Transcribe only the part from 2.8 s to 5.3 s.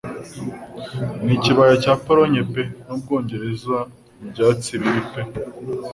n'Ubwongereza ibyatsi bibi pe